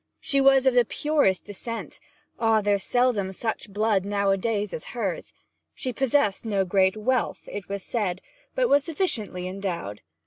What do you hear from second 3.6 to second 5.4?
blood nowadays as hers!